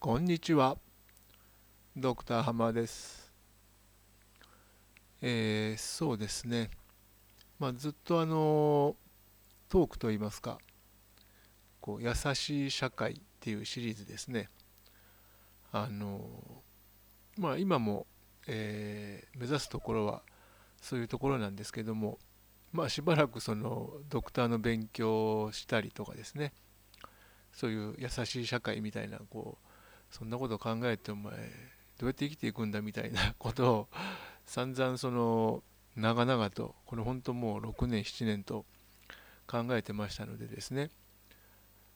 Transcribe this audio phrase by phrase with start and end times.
[0.00, 0.78] こんにちは。
[1.96, 3.32] ドクター浜です。
[5.20, 6.70] えー、そうですね。
[7.58, 8.94] まあ、ずっとあの
[9.68, 10.58] トークといいますか、
[11.80, 14.50] こう優しい社会っていうシリーズですね。
[15.72, 16.20] あの
[17.36, 18.06] まあ今も、
[18.46, 20.22] えー、目指すところは
[20.80, 22.20] そういうところなんですけども、
[22.70, 26.52] まあしばらくそのドクターの勉強をしたりとかですね。
[27.52, 29.67] そういう優しい社会みたいなこう
[30.10, 31.32] そんなこと考えてお前
[31.98, 33.88] どうやって生きていくんだみたいな ことを
[34.46, 35.62] 散々その
[35.96, 38.64] 長々とこれ本当もう6年7年と
[39.46, 40.90] 考えてましたのでですね。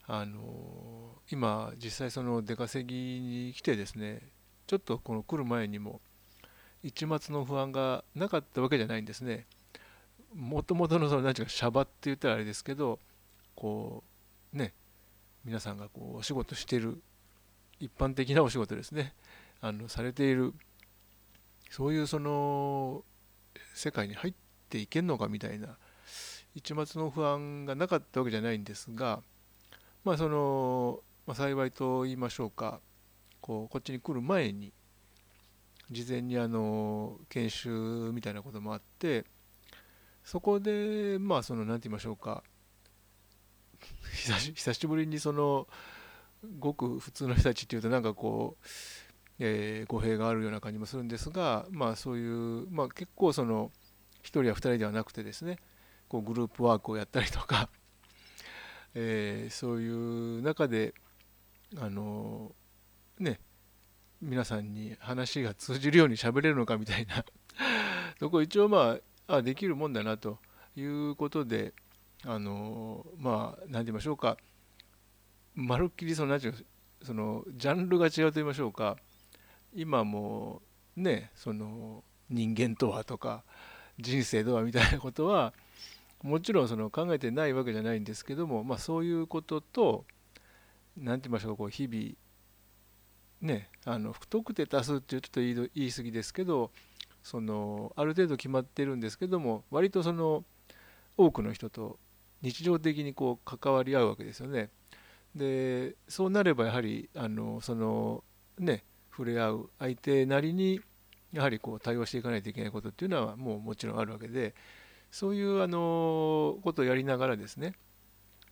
[0.07, 4.21] あの今実際その出稼ぎに来てですね
[4.67, 6.01] ちょっとこの来る前にも
[6.83, 9.47] 一末の不安がなかったわけじゃないんですね。
[10.35, 12.99] もともとのその何ていうかシャバって言ったらあれですけど
[13.55, 14.03] こ
[14.53, 14.73] うね
[15.45, 17.03] 皆さんがこうお仕事してる
[17.83, 19.13] 一般的なお仕事ですね。
[19.61, 20.55] あのされている
[21.69, 23.05] そういうその
[23.75, 24.35] 世界に入っ
[24.69, 25.77] ていけんのかみたいな
[26.55, 29.21] 一末の不安がなかったわけじゃないんですが
[30.05, 32.81] まあその、まあ、幸いと言いましょうか
[33.41, 34.73] こうこっちに来る前に
[35.91, 39.25] 事前にあの研修みたいなこともあって
[40.25, 42.45] そこでまあその何て言いましょうか
[44.13, 45.67] 久しぶりにその
[46.59, 48.67] ごく普通の人たちっていうとなんかこう、
[49.39, 53.71] えー、語弊があるような感じもするんですがまあそういう、まあ、結構その
[54.23, 55.59] 1人や2人ではなくてですね
[56.09, 57.71] こうグループワークをやったりとか、
[58.95, 60.95] えー、そういう中で
[61.79, 62.55] あの
[63.19, 63.41] ね
[64.21, 67.25] 皆さんに話が通じるように喋れるのかみたいな
[68.21, 70.39] そこ一応まああできるもんだなと
[70.77, 71.73] いうことで
[72.25, 74.37] あのまあ何て言いましょうか。
[75.55, 76.65] まるっきりその何て言う
[77.05, 78.97] そのジャンルが違うと言いましょうか
[79.75, 80.63] 今も
[80.97, 83.45] ねその人間とはとか
[83.99, 85.53] 人生とはみたいなことは
[86.23, 90.05] もちろんその考えてないわけじゃないんですけども、まあ、そういうことと
[90.97, 92.13] 何て言いましょうかこう日々
[93.41, 96.71] ねあの不特定多数っていうと言い言い過ぎですけど
[97.23, 100.45] そのある程度決まってるんですけども割とその
[101.17, 101.99] 多くの人と
[102.41, 104.71] 日常的にこう関わり合うわけですよね。
[105.35, 108.23] でそうなればやはりあのその
[108.59, 110.81] ね触れ合う相手なりに
[111.33, 114.55] やはりこう対応していかないといけないことっていうのはもうもちろんあるわけで
[115.11, 117.75] そういうあのことをやりながらですね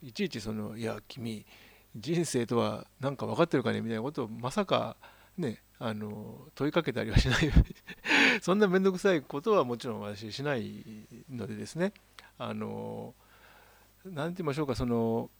[0.03, 1.45] いちいちそのいや君
[1.97, 4.97] 人生とは何か分かってるかねみたいなことをまさか
[5.37, 7.51] ねあの問いかけたりはしない。
[8.43, 10.85] そんな面倒くさいことはもちろん私しない
[11.31, 11.93] のでですね
[12.39, 13.15] あの
[14.05, 15.31] 何て言いましょうかその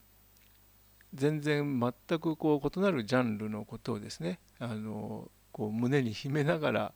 [1.13, 6.91] 全然全くこう異なるジャンルのことをですねあのこう胸に秘めながら、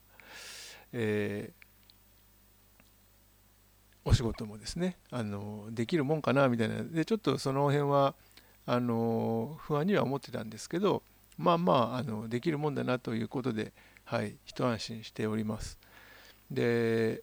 [0.94, 8.16] えー、お仕事もですねあのできるもんかなみたいなでちょっとその辺は
[8.66, 11.04] あの不安には思ってたんですけど
[11.38, 13.74] まあまああのできるもんだなということで、
[14.06, 15.78] はい、一安心しております。
[16.50, 17.22] で、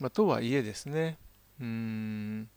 [0.00, 1.18] まあ、とはいえですね
[1.60, 2.48] うん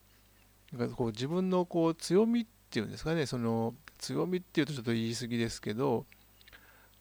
[0.95, 6.05] こう自分のこう強みってていうんですかねその強みっていうとちょっと言い過ぎですけど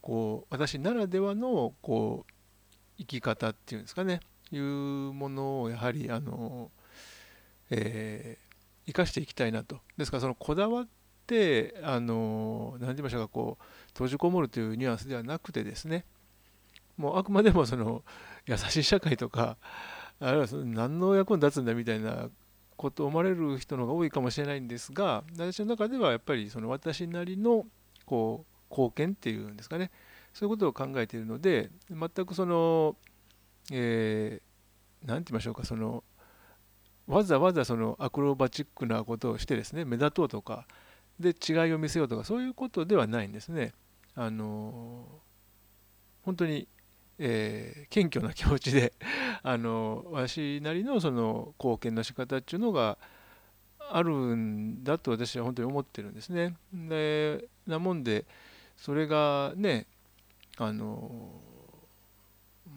[0.03, 2.33] こう私ならではのこう
[2.99, 4.21] 生き方っていうんですかね
[4.53, 4.63] いう
[5.13, 6.71] ものをやはりあの、
[7.71, 9.79] えー、生かしていきたいなと。
[9.97, 10.89] ですからそのこだわっ
[11.27, 16.05] てあの何て言いましょうかこう閉じこもるというニュアンスではなくてですね
[16.97, 18.03] もうあくまでもその
[18.47, 19.57] 優しい社会とか
[20.19, 22.29] あるいはその何の役に立つんだみたいな
[22.81, 27.67] こと思われる人の方が多いかもしれないんですが私の中ではやっぱりその私なりの
[28.07, 29.91] こう貢献っていうんですかね
[30.33, 32.97] そういうことを考えているので全くその
[33.71, 36.03] 何、えー、て言いましょうかその
[37.07, 40.67] わざわざそのアクロバチックなことをしてですね目立とうとか
[41.19, 43.75] で違いを見せようとかそういうことではないんですね。
[44.15, 45.05] あの
[46.23, 46.67] 本当に
[47.23, 48.95] えー、謙虚な気持ちで
[49.45, 52.97] あの私なりのその貢献の仕方っていうのが
[53.79, 56.57] あるんだと私は本当に思ってるんですね。
[56.73, 58.25] でなもんで
[58.77, 59.87] それがね
[60.57, 61.31] あの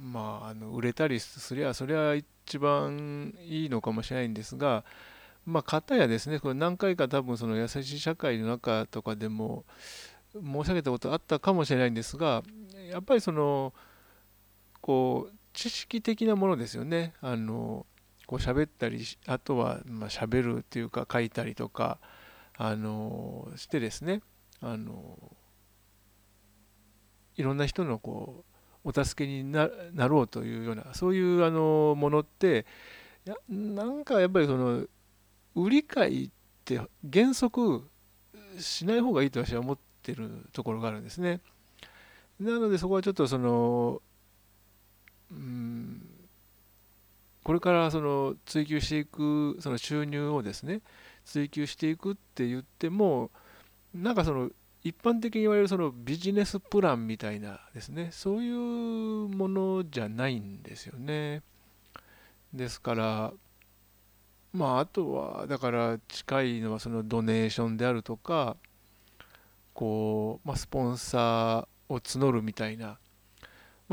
[0.01, 4.83] まああの売れたりすりゃそれは一番いいのかもしれないんですが
[5.45, 9.63] まあ方やですねこれ何回か多分その優しい社会の中とかでも
[10.33, 12.43] 申し上げたことあったかもしれないんですが
[12.89, 13.73] やっぱりその
[14.83, 17.85] こう知識的なものですよねあの
[18.27, 21.99] こう喋ったりあとはまあ喋るっていうか書いたりとか
[22.57, 24.21] あのしてですね
[24.61, 25.17] あの
[27.37, 28.43] いろんな人のこ
[28.83, 29.69] うお助けにな
[30.07, 32.65] ろうというようなそういうあのものって
[33.23, 34.85] やなんかやっぱりその
[35.55, 36.29] 売り買いっ
[36.65, 37.87] て原則
[38.59, 41.39] しない方がいいと私は思ってるところがあるんですね。
[42.39, 44.01] なのでそこはちょっとその
[47.43, 50.81] これからその追求していくその収入をですね
[51.25, 53.31] 追求していくって言っても
[53.93, 54.49] なんかその
[54.83, 58.53] 一般的に言われるそのビジネスプランみたいなですねそういう
[59.29, 61.41] ものじゃないんですよね。
[62.53, 63.33] ですから
[64.51, 68.57] まああとはだから近いのはそのドネーションであるとか
[69.73, 72.97] こう、まあ、スポンサーを募るみたいな、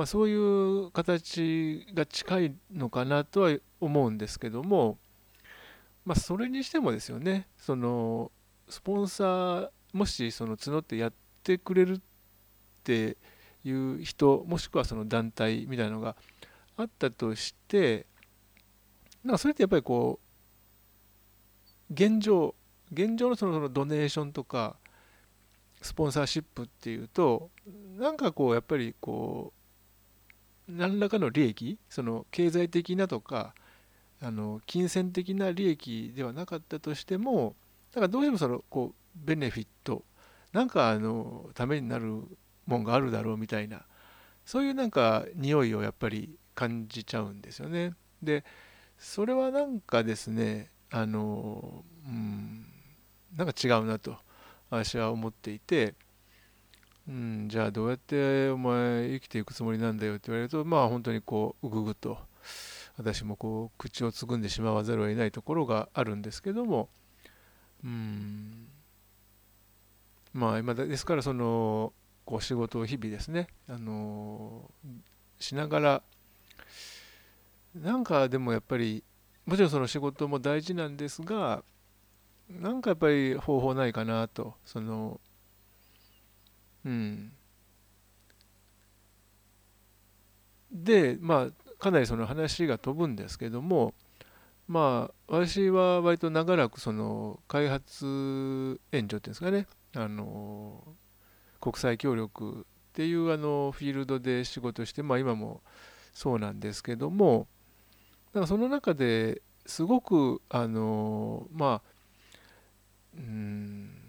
[0.01, 4.97] まあ、そういう形が近いのかなとは思うんですけども
[6.07, 8.33] まあそれにしてもですよねその
[8.67, 11.13] スポンサーもしその募ってやっ
[11.43, 12.01] てくれるっ
[12.83, 13.19] て
[13.63, 16.17] いう人もしくはその団体みたいなのが
[16.79, 18.07] あったとして
[19.23, 20.19] なんかそれってやっぱりこ
[21.91, 22.55] う現状
[22.91, 24.77] 現状のそのそのドネーションとか
[25.83, 27.51] スポンサーシップっていうと
[27.99, 29.60] なんかこうやっぱりこう
[30.77, 33.55] 何らかの利益その経済的なとか
[34.23, 37.55] あの金銭的な利益ではなかったとしても
[37.93, 40.05] だからどうしてもそのこうベネフィット
[40.53, 42.23] なんかあのためになる
[42.67, 43.83] もんがあるだろうみたいな
[44.45, 47.95] そういうなんか匂いをやっぱり感じちゃうんですよね。
[48.23, 48.45] で
[48.99, 52.67] それはなんかですねあのうん
[53.37, 54.17] なんか違うなと
[54.71, 55.95] 私は思っていて、
[57.11, 62.19] うん、じゃあどうやってお前生きていくつもりなんだよって言われるとまあ本当にこううぐぐと
[62.97, 66.89] 私もこう口をつぐんでしまわざるを得ないところがあるんですけども
[67.85, 68.69] うん
[70.33, 71.93] まあ今ですからその
[72.25, 74.71] こう仕事を日々ですねあの
[75.41, 76.03] しながら
[77.75, 79.03] なんかでもやっぱり
[79.47, 81.65] もちろんその仕事も大事なんですが
[82.49, 85.21] なんかやっぱり方法ないかなとその
[90.73, 93.95] でまあかなりその話が飛ぶんですけども
[94.69, 99.67] まあ私は割と長らくその開発援助っていうんですかね
[99.97, 100.83] あの
[101.61, 105.61] 国際協力っていうあのフィールドで仕事してまあ今も
[106.13, 107.49] そうなんですけども
[108.33, 111.91] だかその中ですごくあのまあ
[113.17, 114.00] うん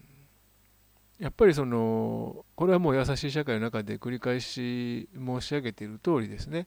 [1.22, 6.66] やっぱりそのこれはもう優しい社会の中で繰り返し申し上げている通りですね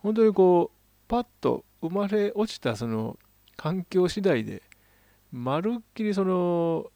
[0.00, 0.76] 本当にこう
[1.08, 3.18] パッと生まれ落ちたその
[3.56, 4.62] 環境次第で
[5.32, 6.90] まるっきりその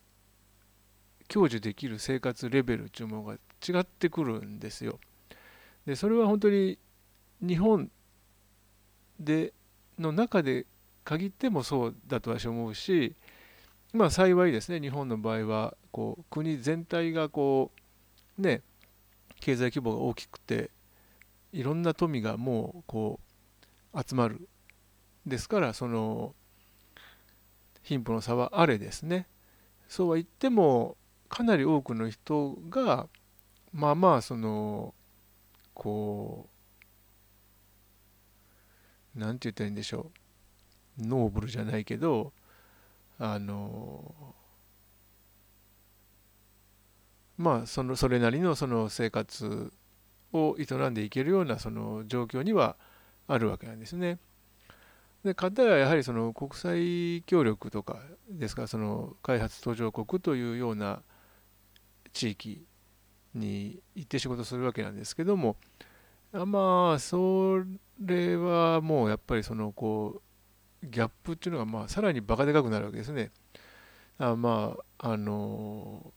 [1.29, 4.99] 享受できる生活レベルっていうものが違ってくるんですよ。
[5.87, 6.79] でそれは本当に
[7.41, 7.91] 日本
[9.19, 9.55] で
[9.99, 10.67] の中で
[11.05, 13.17] 限ってもそうだと私は思うし
[13.93, 17.73] まあ幸いですね日本の場合はこう国全体がこ
[18.39, 18.63] うね
[19.41, 20.71] 経済規模が大きくて
[21.53, 23.21] いろんな富がもうこ
[23.93, 24.49] う集まる
[25.27, 26.35] ですからその
[27.83, 29.27] 貧富の差はあれですね。
[29.89, 30.97] そうは言っても
[31.29, 33.09] かなり多くの人が
[33.73, 34.94] まあまあその
[35.75, 36.49] こ
[39.17, 40.11] う何て言ったらいいんでしょ
[41.01, 41.06] う。
[41.06, 42.32] ノーブルじゃないけど
[43.20, 44.34] あの
[47.36, 49.72] まあそのそれなりのその生活
[50.32, 52.77] を営んでいけるようなその状況には
[53.29, 54.19] あるわけなんですね。
[55.22, 58.00] で方はやはりその国際協力とか
[58.31, 61.03] ですからその開発途上国というような
[62.15, 62.65] 地域
[63.34, 65.56] に行って仕事するわけなんですけども
[66.32, 67.62] まあそ
[68.00, 70.22] れはもうやっぱりそのこう
[70.82, 73.31] ギャップっていうのがまあさらにバカでかくなるわけですね。
[74.19, 76.13] あまああの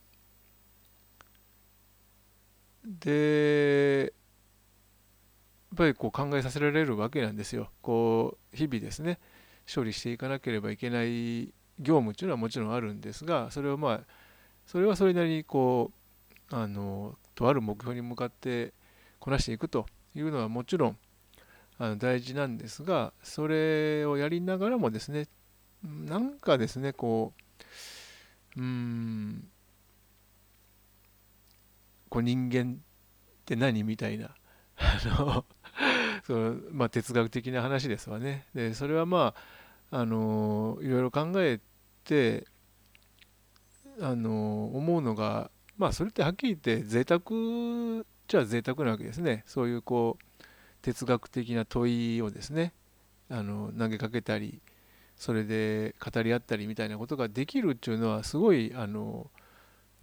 [2.84, 4.14] で
[5.72, 7.70] やっぱりこう考えさせられるわけなんですよ。
[7.82, 9.20] こう日々ですね
[9.74, 14.02] 処理していかなければいけない業務っていうのはもちろんあるんですがそれをまあ
[14.66, 15.92] それはそれなりにこ
[16.52, 18.74] うあのとある目標に向かって
[19.20, 20.98] こなしていくというのはもちろん
[21.84, 25.28] あの大事なんですがそれをやりながらもですね
[25.84, 27.34] なんかですねこ
[28.56, 29.44] ううん
[32.08, 34.30] こう人間って何みたいな
[34.78, 35.46] あの
[36.26, 38.48] その、まあ、哲学的な話ですわね。
[38.54, 39.34] でそれはま
[39.92, 41.60] ああのいろいろ考え
[42.06, 42.48] て
[44.00, 47.20] あの思うのがまあそれってはっきり言って贅沢
[48.28, 50.33] ちゃ贅沢なわけですねそういうこう
[50.84, 52.74] 哲学的な問いをですね
[53.30, 54.62] あの投げかけたり
[55.16, 59.32] それで語り合ったりみたいなことができるっていうのはすごいあの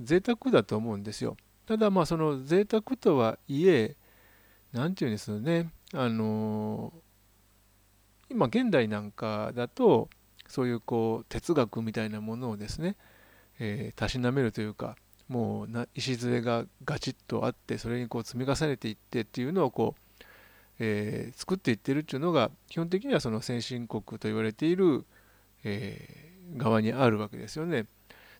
[0.00, 1.36] 贅沢だと思うんですよ。
[1.66, 3.96] ただまあその贅沢とはいえ
[4.72, 6.92] 何て言うんですよねあの
[8.28, 10.08] 今現代なんかだと
[10.48, 12.96] そういうこう哲学みたいなものをですね
[13.60, 14.96] えたしなめるというか
[15.28, 20.09] もうな礎がガチッとあってそれにこう積み重ねていってっていうのをこう、
[20.82, 25.04] えー、作っていってるっていうのが基本的にはその先進国と言われている、
[25.62, 27.86] えー、側にあるわけですよね。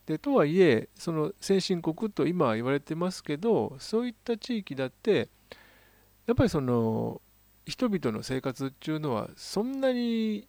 [0.07, 5.29] でとはいえその先進国と今は言われてますけどそういった地域だって
[6.25, 7.21] やっぱりその
[7.67, 10.47] 人々の生活っていうのはそんなに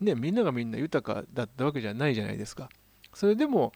[0.00, 2.68] ねみんながみんな豊かだったわけじゃないじゃないですか。
[3.12, 3.72] それでも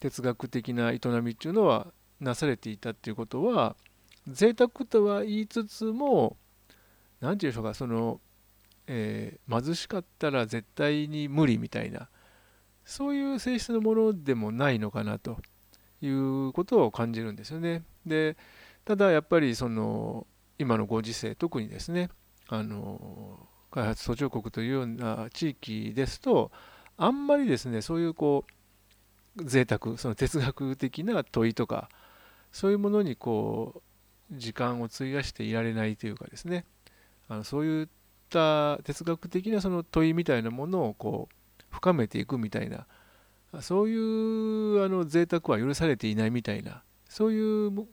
[0.00, 3.76] 哲学的な営みっていうのはなされていたっていうことは
[4.26, 6.36] 贅沢とは言いつつも
[7.22, 8.20] 何て言うんでしょうかその、
[8.86, 12.08] えー、貧しかったら絶対に無理みたいな
[12.84, 15.38] そういう性質のものでもないのかなと
[16.00, 17.84] いうことを感じるんですよね。
[18.04, 18.36] で
[18.84, 20.26] ただやっぱりその
[20.58, 22.10] 今のご時世特にですね
[22.48, 26.50] あの開発途上国というような地域ですと
[26.96, 28.44] あんまりですねそういうこ
[29.36, 31.88] う贅沢その哲学的な問いとか
[32.50, 33.82] そういうものにこ
[34.30, 36.64] う時間を費やしていられないというかですね
[37.28, 37.88] あのそういっ
[38.30, 42.86] た哲学的なその問いみたいなものをこう深めていくみたいな
[43.60, 47.86] そういうあの贅沢は許されていないみたいなそういう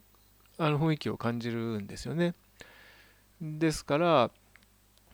[0.57, 2.35] あの雰囲気を感じるんですよね。
[3.41, 4.31] ですから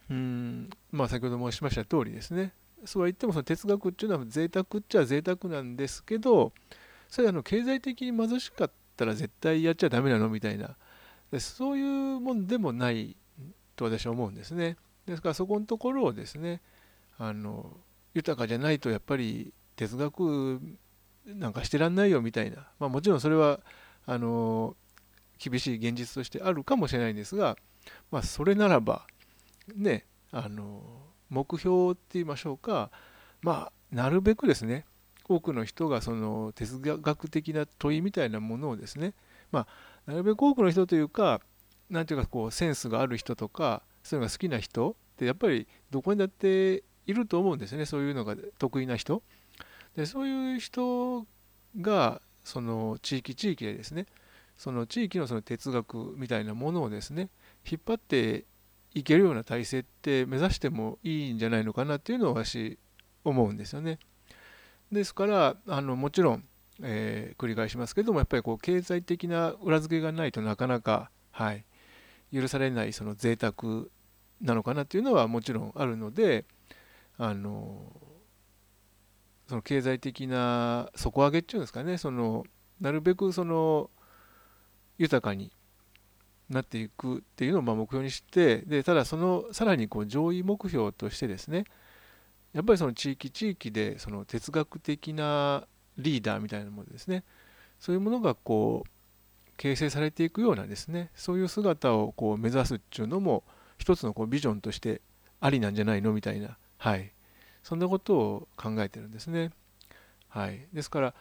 [0.09, 2.53] うんまあ先ほど申しました通りですね
[2.85, 6.53] そうは言ってもその哲学っていうのは贅沢っちゃ贅沢なんですけど
[7.07, 10.75] それあの経済的に貧しかったら絶対やっちゃダメなのみたいな
[11.39, 13.15] そういうもんでもない
[13.75, 14.77] と私は思うんですね。
[15.05, 16.61] ですからそこのところをですね
[17.17, 17.77] あの
[18.13, 20.59] 豊かじゃないとやっぱり哲学
[21.25, 23.59] なんかしてらんないよみたいな、まあ、もちろんそれは
[24.05, 24.75] あの
[25.37, 27.57] 厳しい現実としてあるかもしれないんですが、
[28.11, 29.05] まあ、それならば
[29.75, 30.81] ねあの
[31.29, 32.91] 目標って言いましょうか
[33.41, 34.85] まあなるべくですね
[35.27, 39.13] 多くの人がその哲学的な問いみたいなものをですね
[39.51, 39.67] ま
[40.05, 41.41] あなるべく多くの人というか
[41.89, 47.85] 何ていうかこうセンスがある人とかそういうのが好きな人ってやっぱりどこにだっていると思うんですね。
[47.85, 49.21] そういうのが得意な人。
[49.95, 51.25] でそういう人
[51.79, 54.05] がその地域地域でですね
[54.57, 57.29] その地域のその哲学みたいなものをですね
[57.69, 58.45] 引っ張って
[58.93, 62.77] いけるような体制って目指してもいいんじゃないのかなっていうのを私
[63.23, 63.99] 思うんですよね。
[64.91, 66.43] ですからあのもちろん、
[66.81, 71.65] えー、繰り返しますけどもやっぱりこう経済的な裏付けがないとなかなか、はい、
[72.33, 73.85] 許されないその贅沢
[74.41, 76.45] なのかなっていうのはもちろんあるので
[77.17, 77.91] あの
[79.47, 82.43] その経済的な底上げっていうんですかねその
[82.81, 83.89] なるべくその
[84.97, 85.51] 豊かに
[86.49, 91.65] なっていくっていうのをま目標にしてでただそのさらにこう上位目標としてですね
[92.53, 95.67] やっぱりその地域地域でその哲学的な
[95.97, 97.23] リーダーみたいなものですね
[97.79, 98.89] そういうものがこう
[99.57, 103.43] 形成されていくようなですねそういう姿をこう目指すっていうのも
[103.77, 105.01] 一つのこうビジョンとして
[105.39, 107.11] ありなんじゃないのみたいなはい
[107.63, 109.49] そんなことを考えてるんですね。
[110.29, 111.13] はい、ですから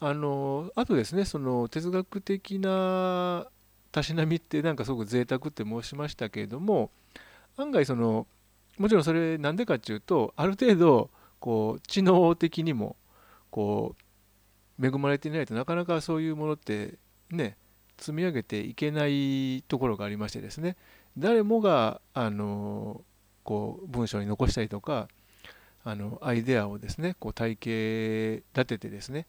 [0.00, 3.46] あのあとですねその哲学的な
[3.92, 6.90] たしなみってなんかすごく贅沢って申しましたけれども
[7.56, 8.26] 案外その
[8.78, 12.96] もちろんそれなんでかっていうとある程度こう知能的にも
[13.50, 13.94] こ
[14.78, 16.94] う恵まれていないとなかなかそういうものって
[17.30, 17.56] ね
[18.00, 20.76] 積み上げていけないところがありましてですね
[21.18, 23.02] 誰もがあの
[23.44, 25.08] こう文章に残したりとか
[25.84, 29.26] あのアイデアをですねこう体系立ててですね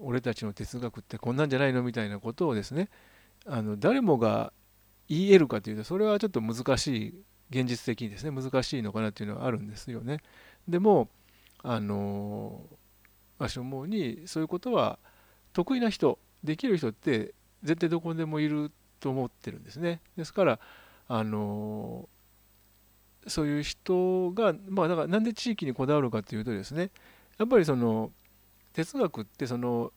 [0.00, 2.88] 俺たちの哲学ってこんなんじゃないのみたいなことをですね
[3.46, 4.52] あの誰もが
[5.08, 7.14] 言えるかというとそれはちょっと難しい
[7.50, 10.18] 現実的にですね難しいのかなっていうのはあるんですよね。
[10.66, 11.08] でも
[11.62, 12.62] あの
[13.38, 14.98] 私思うにそういうことは
[15.52, 20.00] 得意な人できる人って絶対どこでもいると思ってるんですね。
[20.16, 20.58] ですから
[21.08, 22.08] あの
[23.26, 26.90] そういう人がまあだからなんで地域にこだわるかというとですね
[27.38, 28.10] やっぱりその
[28.72, 29.92] 哲学ってその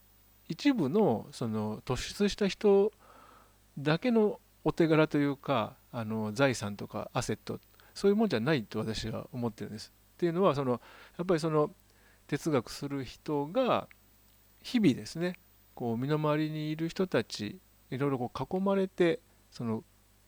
[0.47, 2.91] 一部のその突出した人
[3.77, 7.59] だけのお手柄というかあの財産とかアセット
[7.93, 9.91] そういうもんじゃないと私は思ってるんです。
[10.15, 10.81] っていうのはその
[11.17, 11.71] やっぱりその
[12.27, 13.87] 哲学する人が
[14.63, 15.35] 日々ですね
[15.75, 17.59] こう身の回りにいる人たち
[17.91, 19.19] いろいろこう囲まれて
[19.51, 19.83] その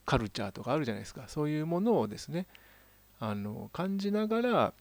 [0.06, 1.24] カルチャーとかあるじゃないですか。
[1.28, 2.46] そういうものをですね
[3.20, 4.74] あの感じながら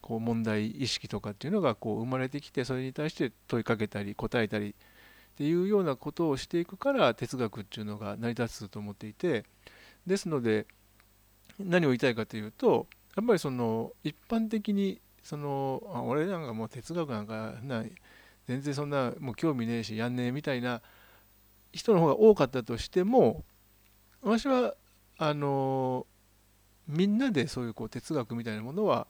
[0.00, 9.44] こう問題意識とかっていうのがこう生まれてきてそれに対して問いかけたり答えたりっていうようなことをしていくから哲学っていうのが成り立つと思っていて
[10.06, 10.66] ですので
[11.58, 17.92] 何を言いたいかというとやっぱりその一般的にそのあ俺なんかもう哲学なんかない
[18.46, 20.82] 全然そんなもう興味ねえしやんねえみたいな
[21.72, 23.44] 人の方が多かったとしても
[24.22, 24.74] 私は
[25.18, 26.06] あの
[26.86, 29.06] みんなでそういうこう哲学みたいなものは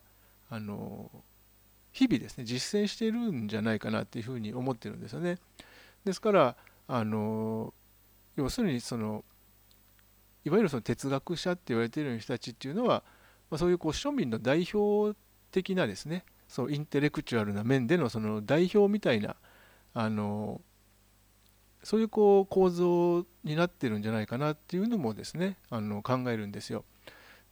[0.50, 1.10] あの
[1.92, 5.38] 日々ですね実践しているんじゃないかなっていうふうに思ってるんですよね。
[6.04, 7.72] ですからあの
[8.36, 9.24] 要するにその
[10.44, 13.02] いわゆるその哲学者って言われている人たちっていうのは、
[13.50, 15.16] まあ、そういうこう庶民の代表
[15.50, 16.24] 的なですね
[16.54, 19.34] そうインテレクチュアルな面でのその代表みたいな
[19.92, 20.60] あの
[21.82, 26.84] そういうこう構造になってるんじゃないかなっていうのもですねあの考えるんですよ。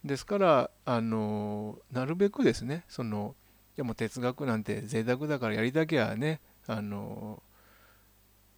[0.05, 3.35] ですからあのなるべくですねその
[3.75, 7.43] いやもう哲学なんて贅沢だからやりたきゃねあの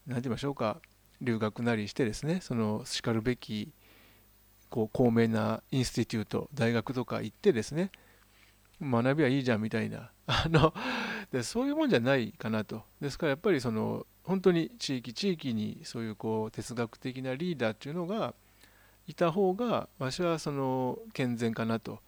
[0.06, 0.80] 何て言いましょうか
[1.22, 3.72] 留学なりしてですねそのしかるべき
[4.70, 7.90] こう高名なインスティテュート大学とか行ってですね
[8.82, 10.12] 学びはいいじゃんみたいな。
[10.28, 10.74] あの
[11.32, 12.84] でそういうもんじゃないかなと。
[13.00, 18.34] ですからやっぱりその本当に地域地域にそういうこう哲学的なリーダーっていうのが
[19.08, 22.00] いた方が私はその健全かなと。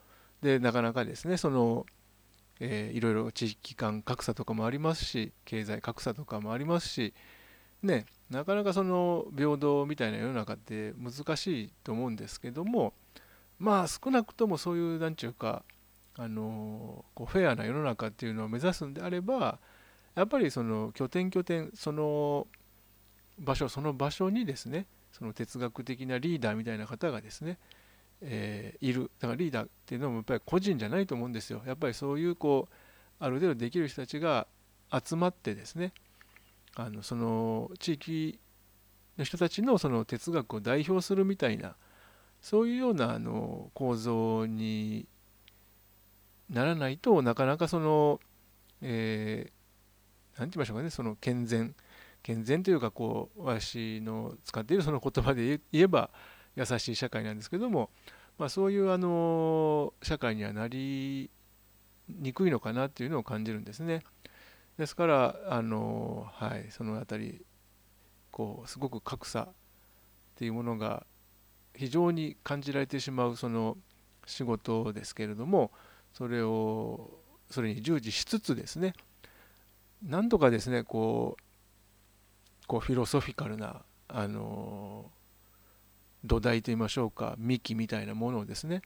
[0.42, 1.86] でなかなかですねその、
[2.60, 7.14] えー、いろいろ地域間格差とかもありますし経済格差とかもありますし
[7.82, 12.94] ねなかなかその平等みたいな世の中って難しいと思うんですけども
[13.58, 15.64] まあ少なくともそういう何ちゅうか
[16.18, 19.60] あのこうフェアな世の中っていうのを目指すんであれば
[20.16, 22.48] やっぱりその拠点拠点その
[23.40, 27.58] 場所その場所にですねその哲学的なリーダーみたいな方がですね、
[28.22, 29.12] えー、いる。
[29.20, 31.62] だからリーダーっていうのもやっぱり個人じゃないと思うんですよ。
[31.66, 32.74] やっぱりそういうこう
[33.20, 34.48] ある程度できる人たちが
[34.92, 35.94] 集まってですね
[36.76, 38.40] あのその地域
[39.18, 41.76] の人たちのその哲学を代表するみたいな
[42.42, 45.08] そういうようなあの構造に
[46.50, 48.20] ならないとなかなかその
[48.82, 51.76] 何、えー、て言いましょうかねその健全
[52.24, 56.10] 健全というかこう私の使っているその言葉で言えば
[56.56, 57.90] 優しい社会なんですけども、
[58.38, 61.30] まあ、そういうあの社会にはなり
[62.10, 64.04] にくいのかなっていうのを感じるんですね。
[64.78, 67.46] ですからあの、はい、その辺り
[68.32, 69.48] こうすごく格差っ
[70.36, 71.06] ていうものが
[71.76, 73.78] 非常に感じられてしまうその
[74.26, 75.72] 仕事ですけれども
[76.18, 77.12] それを
[77.52, 78.94] それに従事しつつですね
[80.02, 81.44] なんとかですねこう
[82.66, 85.12] こうフィロソフィカルなあの
[86.24, 88.82] 土台といいましょうか幹みたいなものをですね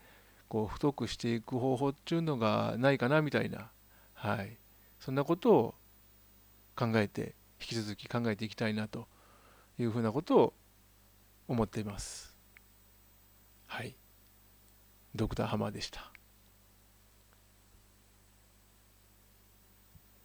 [0.49, 3.71] こう太くしていく方法っていうのがないかなみたいな、
[4.13, 4.57] はい、
[4.99, 5.75] そんなことを
[6.75, 9.07] 考えて引き続き考えていきたいなと
[9.79, 10.53] いうふうなことを
[11.47, 12.35] 思っています。
[13.67, 13.95] はい。
[15.15, 16.11] ドクターハマでした。